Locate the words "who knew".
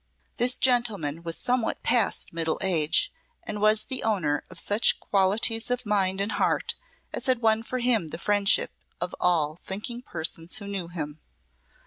10.57-10.87